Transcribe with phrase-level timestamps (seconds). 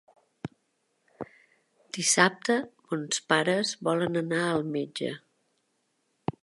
[1.97, 2.57] Dissabte
[2.93, 5.13] mons pares volen anar al metge.